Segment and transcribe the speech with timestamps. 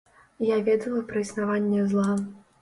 [0.45, 2.17] Я ведала пра існаванне зла.